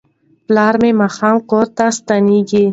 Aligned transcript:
پلار 0.47 0.73
به 0.81 0.89
ماښام 1.01 1.35
کور 1.49 1.65
ته 1.77 1.85
ستنیږي. 1.97 2.65